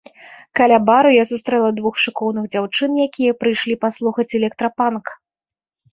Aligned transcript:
Каля 0.59 0.77
бару 0.89 1.11
я 1.15 1.25
сустрэла 1.31 1.67
двух 1.81 1.99
шыкоўных 2.05 2.45
дзяўчын, 2.55 2.91
якія 3.07 3.37
прыйшлі 3.45 3.75
паслухаць 3.87 4.29
электрапанк. 4.41 5.05